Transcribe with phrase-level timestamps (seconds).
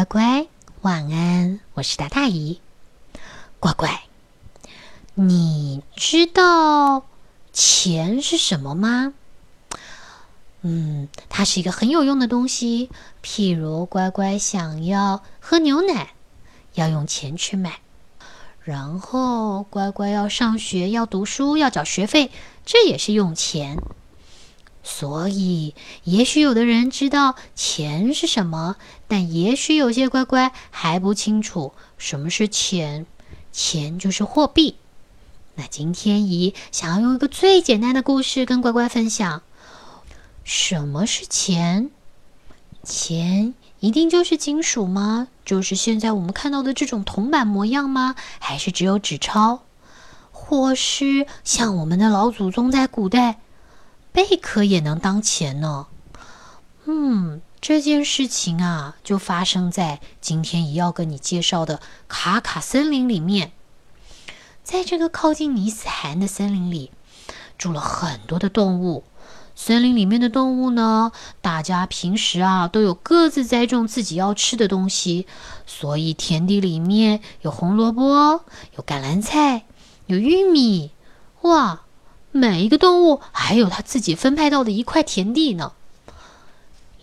[0.00, 0.46] 乖乖，
[0.80, 1.60] 晚安！
[1.74, 2.58] 我是大大姨。
[3.58, 4.04] 乖乖，
[5.12, 7.04] 你知道
[7.52, 9.12] 钱是什么吗？
[10.62, 12.88] 嗯，它是一个很有用的东西。
[13.22, 16.14] 譬如乖乖想要喝牛奶，
[16.72, 17.72] 要用钱去买；
[18.62, 22.30] 然后乖乖要上学、要读书、要缴学费，
[22.64, 23.76] 这也是用钱。
[24.82, 25.74] 所以，
[26.04, 28.76] 也许有的人知道钱是什么，
[29.08, 33.06] 但也许有些乖乖还不清楚什么是钱。
[33.52, 34.76] 钱就是货币。
[35.56, 39.42] 那今天姨想要用一个最简单的故事跟乖乖分享：
[40.44, 41.90] 什么是钱？
[42.82, 45.28] 钱一定就是金属吗？
[45.44, 48.14] 就是现在我们看到的这种铜板模样吗？
[48.38, 49.60] 还是只有纸钞？
[50.30, 53.40] 或是像我们的老祖宗在古代？
[54.12, 55.86] 贝壳也能当钱呢。
[56.86, 63.52] 嗯，这件事情啊，就发生在今天也要跟你介绍的卡卡森林里面。
[64.64, 66.90] 在这个靠近尼斯海岸的森林里，
[67.58, 69.04] 住了很多的动物。
[69.54, 71.12] 森林里面的动物呢，
[71.42, 75.26] 大家平时啊都有各自栽种自己要吃的东西，
[75.66, 78.44] 所以田地里面有红萝卜、
[78.76, 79.66] 有橄榄菜、
[80.06, 80.92] 有玉米，
[81.42, 81.82] 哇！
[82.32, 85.72] 每一个动物还有它自己分配到的一块田地呢。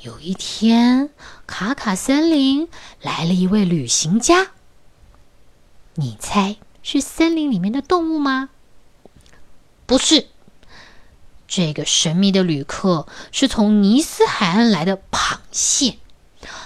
[0.02, 1.10] 有一天，
[1.46, 2.70] 卡卡森林
[3.02, 4.52] 来了一位旅行家。
[5.96, 8.50] 你猜是森林里面的动物吗？
[9.86, 10.28] 不是，
[11.48, 15.98] 这个神秘的旅客是从尼斯海岸来的螃蟹。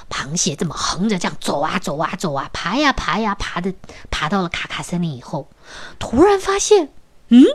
[0.10, 3.74] 螃蟹这么横着这样走啊走啊走啊，爬呀爬呀爬的，
[4.12, 5.50] 爬到了卡卡森林以后，
[5.98, 6.90] 突然发现，
[7.30, 7.46] 嗯。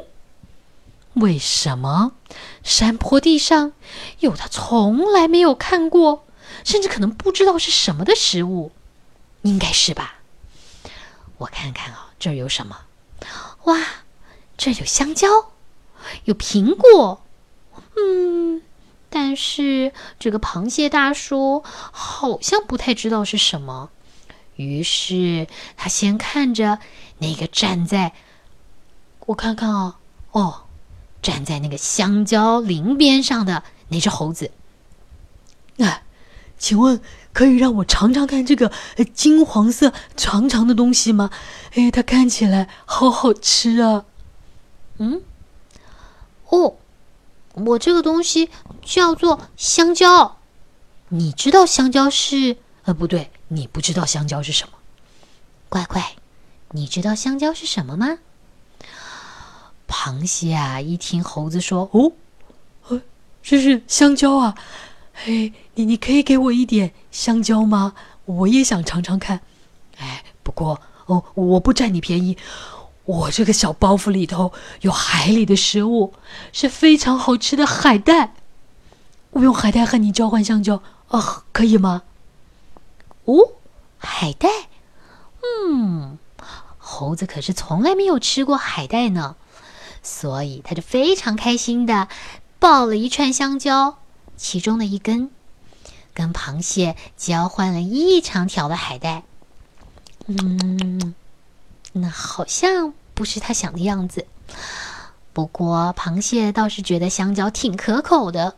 [1.16, 2.12] 为什么
[2.62, 3.72] 山坡地上
[4.18, 6.26] 有他从来没有看过，
[6.62, 8.70] 甚至可能不知道是什么的食物？
[9.40, 10.16] 应该是吧？
[11.38, 12.84] 我看看啊，这儿有什么？
[13.64, 13.80] 哇，
[14.58, 15.52] 这有香蕉，
[16.24, 17.22] 有苹果。
[17.96, 18.60] 嗯，
[19.08, 23.88] 但是这个螃蟹大叔好像不太知道是什么。
[24.56, 25.46] 于是
[25.78, 26.78] 他先看着
[27.18, 28.12] 那个站在，
[29.26, 29.98] 我看看啊，
[30.32, 30.65] 哦。
[31.22, 34.50] 站在那个香蕉林边上的那只猴子，
[35.78, 36.02] 哎，
[36.58, 37.00] 请问
[37.32, 38.72] 可以让我尝尝看这个
[39.14, 41.30] 金黄色长长的东西吗？
[41.74, 44.04] 哎，它看起来好好吃啊！
[44.98, 45.20] 嗯，
[46.48, 46.76] 哦，
[47.52, 48.48] 我这个东西
[48.82, 50.38] 叫做香蕉。
[51.08, 52.56] 你知道香蕉是？
[52.84, 54.74] 呃，不对，你不知道香蕉是什么。
[55.68, 56.14] 乖乖，
[56.70, 58.18] 你知道香蕉是什么吗？
[59.96, 62.12] 螃蟹啊，一听猴子说：“哦，
[62.88, 63.00] 呃，
[63.42, 64.54] 这是香蕉啊！
[65.14, 67.94] 嘿，你你可以给我一点香蕉吗？
[68.26, 69.40] 我也想尝尝看。
[69.96, 72.36] 哎，不过哦，我不占你便宜，
[73.06, 74.52] 我这个小包袱里头
[74.82, 76.12] 有海里的食物，
[76.52, 78.34] 是非常好吃的海带。
[79.30, 82.02] 我用海带和你交换香蕉啊，可以吗？
[83.24, 83.34] 哦，
[83.96, 84.48] 海带，
[85.40, 86.18] 嗯，
[86.76, 89.36] 猴子可是从来没有吃过海带呢。”
[90.06, 92.06] 所以他就非常开心的
[92.60, 93.98] 抱了一串香蕉，
[94.36, 95.30] 其中的一根，
[96.14, 99.24] 跟螃蟹交换了一长条的海带。
[100.28, 101.12] 嗯，
[101.92, 104.26] 那好像不是他想的样子。
[105.32, 108.54] 不过螃蟹倒是觉得香蕉挺可口的。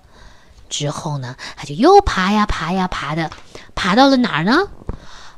[0.69, 3.31] 之后呢，他就又爬呀爬呀爬的，
[3.75, 4.69] 爬到了哪儿呢？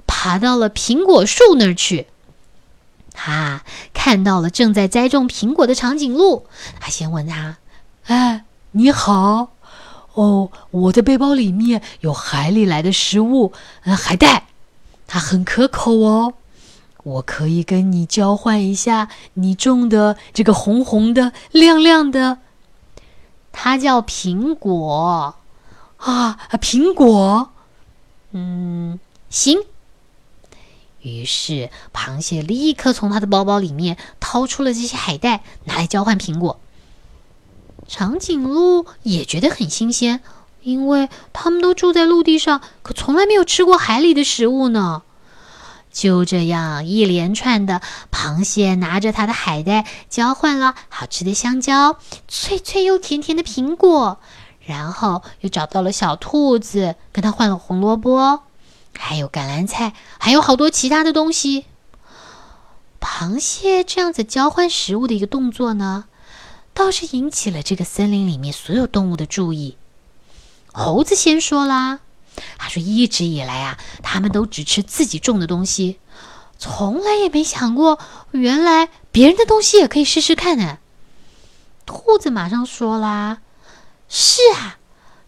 [0.09, 2.09] 爬到了苹果树那儿去。
[3.12, 3.62] 他
[3.93, 6.47] 看到了正在栽种苹果的长颈鹿，
[6.78, 7.59] 他先问他
[8.06, 9.50] ：“哎，你好，
[10.15, 14.44] 哦，我的背包里面有海里来的食物，呃，海带，
[15.06, 16.34] 它很可口哦，
[17.03, 22.38] 我可以跟你交换一下你种的这个红红的、亮亮的，
[23.53, 25.34] 它叫苹果。
[25.98, 27.50] 啊，苹果，
[28.32, 28.98] 嗯，
[29.28, 29.59] 行。”
[31.02, 36.60] 于是，螃蟹立刻从他的包包里面掏出了这些海带，拿来交换苹果。
[37.88, 40.20] 长颈鹿也觉得很新鲜，
[40.62, 45.02] 因为他们都住在陆地上，可从来没有吃过海里的食物呢。
[45.91, 47.80] 就这样，一连串的
[48.12, 51.96] 螃蟹拿着它的海带，交换了好吃的香蕉、
[52.28, 54.20] 脆脆又甜甜的苹果，
[54.64, 58.42] 然后又找到了小兔子，跟他换了红萝卜。
[58.98, 61.66] 还有橄榄菜，还有好多其他的东西。
[63.01, 66.04] 螃蟹这样子交换食物的一个动作呢，
[66.75, 69.77] 倒是引起了这个森林里面所有动物的注意。
[70.72, 72.01] 猴子先说啦
[72.59, 75.98] ：“他说：“一直以来啊，他们都只吃自己种的东西，
[76.59, 77.98] 从来也没想过，
[78.31, 80.78] 原来别人的东西也可以试试看呢。”
[81.87, 83.39] 兔子马上说啦
[84.09, 84.78] ：“是啊，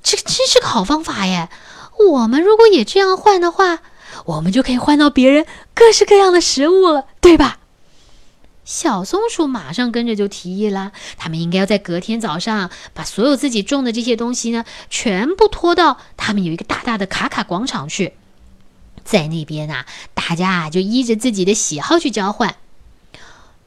[0.03, 1.49] 这真是个好方法耶！
[2.11, 3.81] 我们如果也这样换的话，
[4.27, 7.59] 我们就可以换到别人各式各样的食物了，对吧？”
[8.65, 18.15] 小松鼠马上跟着就提议啦，他们应该要在隔天早上把所有自己种的这些东西呢，全部拖到他们有一个大大的卡卡广场去，
[19.05, 19.85] 在那边啊，
[20.15, 22.55] 大家啊就依着自己的喜好去交换。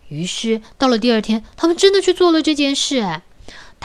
[0.07, 3.21] 于是到了第二天，他们真的去做了这件事，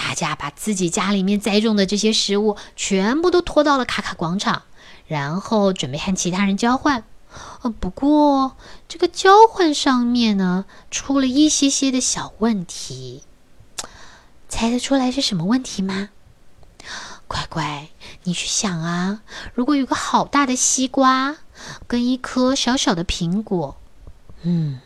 [0.03, 4.63] 大家把自己家里面栽种的这些食物全部都拖到了卡卡广场，
[5.07, 7.05] 然后准备和其他人交换。
[7.61, 8.57] 呃，不过
[8.89, 13.25] 这个交换上面呢，出了一些些的小问题，
[14.49, 16.09] 猜得出来是什么问题吗？
[17.29, 17.91] 乖乖，
[18.25, 19.21] 你去想啊，
[19.53, 21.37] 如果有个好大的西瓜
[21.87, 23.77] 跟一颗小小的苹果，
[24.45, 24.81] 嗯，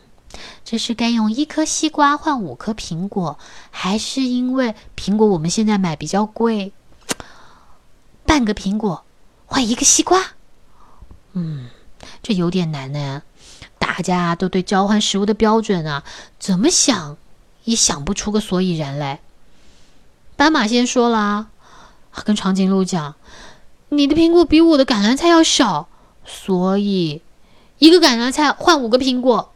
[0.64, 3.38] 这是该用一颗西瓜换五颗苹果，
[3.70, 6.72] 还是因为苹果我们现在买比较贵，
[8.24, 9.04] 半个苹果
[9.46, 10.20] 换一个西瓜？
[11.34, 11.70] 嗯。
[12.22, 13.22] 这有点难呢，
[13.78, 16.04] 大家都对交换食物的标准啊，
[16.38, 17.16] 怎么想
[17.64, 19.20] 也想不出个所以然来。
[20.36, 21.48] 斑马先说了，
[22.24, 23.14] 跟长颈鹿讲
[23.88, 25.88] ：“你的苹果比我的橄榄菜要小，
[26.26, 27.22] 所以
[27.78, 29.52] 一个橄榄菜换五个苹果。”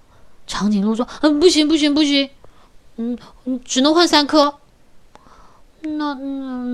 [0.49, 2.29] 长颈鹿说：“嗯，不行，不行，不行，
[2.97, 3.17] 嗯，
[3.65, 4.55] 只能换三颗。”
[5.83, 6.65] 那那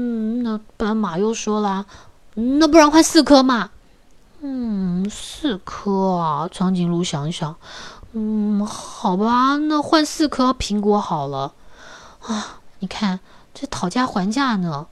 [0.43, 1.85] 那斑马又说了
[2.35, 3.69] ：“那不然换四颗嘛？”
[4.41, 6.49] 嗯，四颗啊！
[6.51, 7.57] 长颈鹿想想，
[8.13, 11.53] 嗯，好吧，那换四颗苹果好了。
[12.21, 13.21] 啊，你看
[13.53, 14.87] 这讨价还价呢。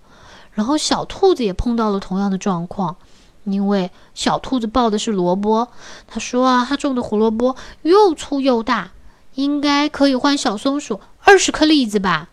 [0.52, 2.96] 然后小兔子也碰到了同样的状况，
[3.44, 5.69] 因为小兔子抱的是萝卜，
[6.06, 8.93] 他说啊，他种的胡萝卜又粗又大，
[9.35, 12.29] 应该可以换小松鼠二十颗栗子吧。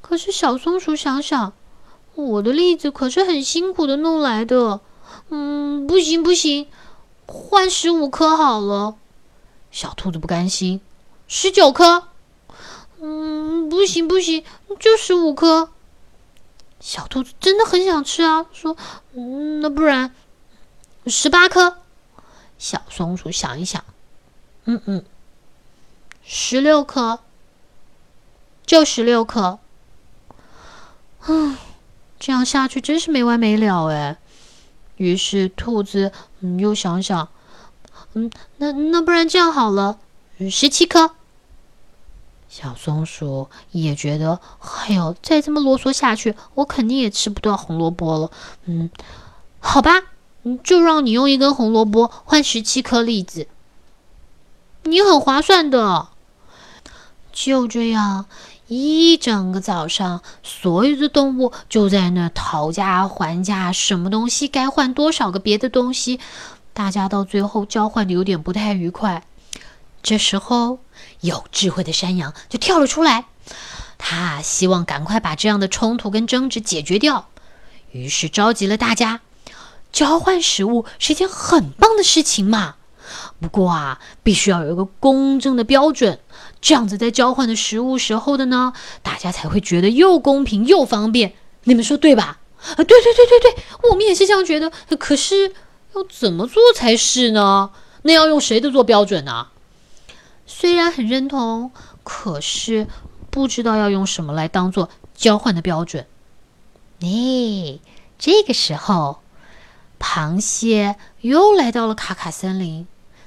[0.00, 1.52] 可是小松鼠想想，
[2.14, 4.80] 我的栗子可是很辛苦的弄来的。
[5.28, 6.66] 嗯，不行不行，
[7.26, 8.94] 换十五颗好了。
[9.70, 10.80] 小兔子不甘心，
[11.28, 12.04] 十九颗。
[13.00, 14.42] 嗯，不行不行，
[14.80, 15.68] 就十五颗。
[16.80, 18.76] 小兔子真的很想吃啊，说，
[19.14, 20.14] 嗯，那不然
[21.06, 21.78] 十八颗。
[22.58, 23.84] 小松鼠想一想，
[24.64, 25.04] 嗯嗯，
[26.24, 27.20] 十六颗，
[28.64, 29.58] 就十六颗。
[31.26, 31.58] 嗯，
[32.18, 34.16] 这样下去真是没完没了哎。
[34.96, 37.28] 于是，兔子嗯又想想，
[38.14, 39.98] 嗯，那那不然这样好了，
[40.50, 41.10] 十七颗。
[42.48, 48.30] 小松鼠也觉得，哎呦，再这么啰嗦下去，我肯定也吃不到红萝卜了。
[48.64, 48.88] 嗯，
[49.60, 49.90] 好吧，
[50.62, 53.48] 就让你用一根红萝卜换十七颗栗子，
[54.84, 56.08] 你很划算的。
[57.32, 58.26] 就这样。
[58.68, 66.18] 一整个早上，所有的动物就在那讨价还价，什么东西该换多少个别的东西，
[66.72, 69.22] 大家到最后交换的有点不太愉快。
[70.02, 70.80] 这时候，
[71.20, 73.26] 有智慧的山羊就跳了出来，
[73.98, 77.28] 他希望赶快把这样的冲突跟争执解决掉，
[77.92, 79.20] 于是召集了大家。
[79.96, 82.74] 交换食物是一件很棒的事情嘛。
[83.40, 86.18] 不过啊，必须要有一个公正的标准，
[86.60, 91.32] 这样子在交换的食物时候的呢，大家才会觉得又公平又方便。
[91.64, 92.40] 你们说对吧？
[92.60, 94.70] 啊，对对对对对，我们也是这样觉得。
[94.98, 95.54] 可是
[95.94, 97.70] 要怎么做才是呢？
[98.02, 99.46] 那要用谁的做标准呢？
[100.46, 101.70] 虽然很认同，
[102.04, 102.86] 可是
[103.30, 106.06] 不知道要用什么来当做交换的标准。
[107.00, 107.78] 哎，
[108.18, 109.20] 这个时候，
[109.98, 112.86] 螃蟹又来到了卡卡森林。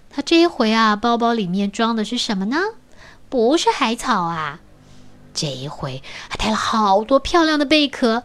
[0.10, 2.58] 它这一回啊，包包里面装的是什么呢？
[3.30, 4.60] 不是海草啊，
[5.34, 8.24] 这一回还带了好多漂亮的贝壳。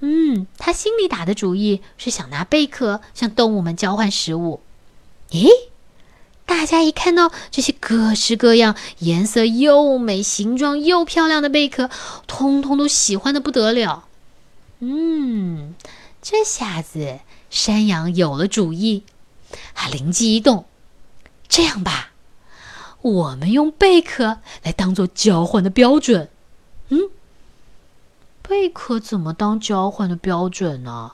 [0.00, 4.60] 嗯，他心里打的主意是想拿贝壳向动物们交换食物。
[5.30, 5.48] 咦，
[6.46, 11.90] 大家一看到这些各式各样、颜色又美、形状又漂亮的贝壳，
[12.26, 14.06] 通通都喜欢的不得了。
[14.80, 15.74] 嗯，
[16.20, 17.20] 这下子
[17.50, 19.04] 山羊有了主意，
[19.74, 20.64] 他灵机一动。
[21.48, 22.12] 这样吧，
[23.02, 26.30] 我们用贝壳来当做交换的标准。
[26.90, 27.10] 嗯，
[28.40, 31.12] 贝壳怎么当交换的标准呢？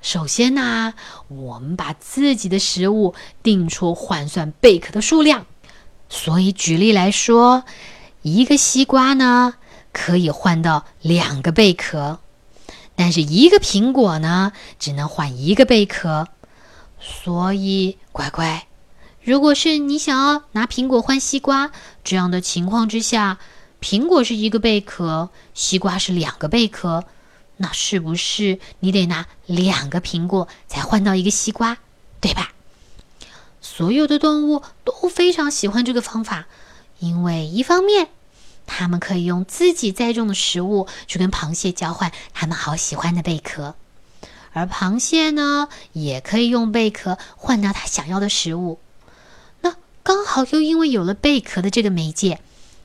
[0.00, 0.94] 首先呢，
[1.28, 5.46] 我们把自己的食物定出换算贝壳的数量。
[6.08, 7.64] 所以举例来说，
[8.22, 9.54] 一个西瓜呢
[9.92, 12.20] 可以换到两个贝壳。
[12.96, 16.28] 但是一个苹果呢，只能换一个贝壳。
[17.00, 18.66] 所以，乖乖，
[19.22, 21.70] 如果是你想要拿苹果换西瓜
[22.02, 23.38] 这样的情况之下，
[23.80, 27.04] 苹果是一个贝壳，西瓜是两个贝壳，
[27.58, 31.76] 那是不是你得拿两个苹果才换到一个西瓜，
[32.20, 32.52] 对吧？
[33.60, 36.46] 所有的动物都非常喜欢这个方法，
[37.00, 38.08] 因为一方面，
[38.66, 43.74] 它们可以用自己栽种的食物去跟螃蟹交换它们好喜欢的贝壳。
[44.52, 48.78] 而螃蟹呢，也可以用贝壳换到它想要的食物。
[49.60, 52.38] 那刚好又因为有了贝壳的这个媒介，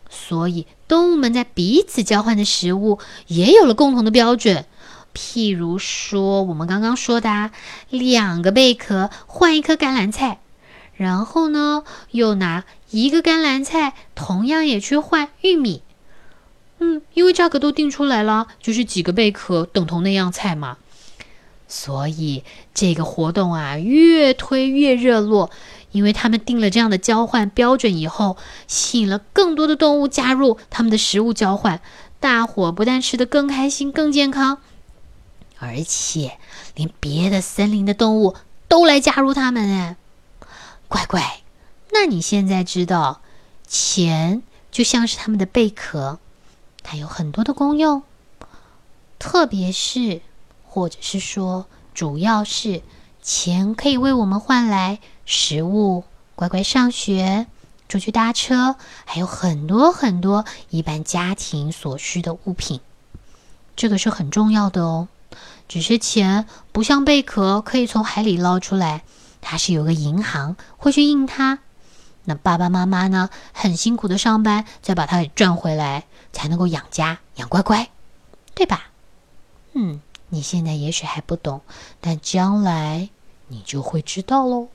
[0.10, 4.66] 所以动物们在彼此交换的食物也有了共同的标准。
[5.14, 7.52] 譬如说，我们刚刚说的，
[7.90, 10.40] 两个贝壳换一颗甘蓝菜，
[11.00, 15.82] 然后呢，又拿一个甘蓝菜，同样也去换玉米。
[16.80, 20.76] 嗯，因为价格都定出来了，就是几个贝壳等同那样菜嘛。
[21.70, 25.50] 所以这个活动啊，越推越热络，
[25.94, 28.36] 因为他们定了这样的交换标准以后，
[28.68, 31.80] 吸引了更多的动物加入他们的食物交换。
[32.20, 34.58] 大伙不但吃得更开心、更健康，
[35.60, 36.34] 而且
[36.76, 38.36] 连别的森林的动物
[38.68, 39.96] 都来加入他们哎！
[40.90, 41.40] 乖乖，
[41.94, 43.22] 那你现在知道，
[43.66, 46.20] 钱就像是他们的贝壳，
[46.84, 48.04] 它有很多的功用，
[49.18, 50.22] 特别是。
[50.72, 51.66] 或者是说，
[51.96, 52.84] 主要是
[53.24, 56.04] 钱可以为我们换来食物、
[56.36, 57.48] 乖乖上学、
[57.90, 62.82] 出去搭车，还有很多很多一般家庭所需的物品。
[63.76, 65.08] 这个是很重要的哦。
[65.68, 69.04] 只是钱不像贝壳可以从海里捞出来，
[69.42, 71.60] 它是有个银行会去印它。
[72.26, 77.90] 那爸爸妈妈呢，很辛苦的上班，再把它给赚回来，才能够养家、养乖乖，
[78.54, 78.90] 对吧？
[79.74, 80.02] 嗯。
[80.32, 81.62] 你现在也许还不懂，
[82.00, 83.10] 但将来
[83.48, 84.68] 你就会知道喽。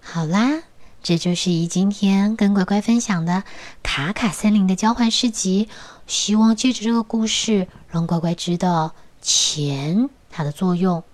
[0.00, 0.62] 好啦，
[1.02, 3.44] 这就是姨今天跟乖乖分享的
[3.82, 5.68] 卡卡森林的交换诗集。
[6.06, 11.04] 希望借着这个故事，让乖乖知道钱它的作用。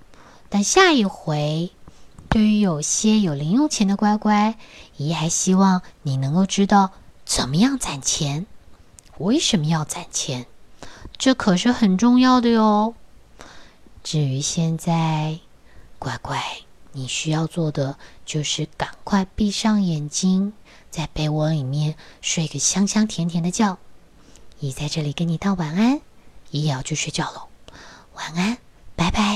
[0.49, 1.73] 但下一回，
[2.37, 4.59] 对于有些有零用钱的乖乖，
[4.99, 6.91] 姨还希望你能够知道
[7.25, 8.45] 怎么样攒钱，
[9.17, 10.45] 为什么要攒钱，
[11.17, 12.93] 这可是很重要的哟。
[14.05, 15.39] 至于现在，
[15.99, 16.45] 乖乖，
[16.93, 20.53] 你需要做的就是赶快闭上眼睛，
[20.91, 23.79] 在被窝里面睡个香香甜甜的觉。
[24.61, 26.03] 姨在这里跟你道晚安，
[26.51, 27.49] 姨也要去睡觉喽，
[28.15, 28.59] 晚安，
[28.95, 29.36] 拜拜。